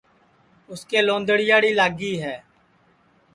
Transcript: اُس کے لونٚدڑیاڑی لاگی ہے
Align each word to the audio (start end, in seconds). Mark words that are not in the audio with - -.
اُس 0.71 0.81
کے 0.89 0.99
لونٚدڑیاڑی 1.07 1.71
لاگی 1.79 2.13
ہے 2.23 2.35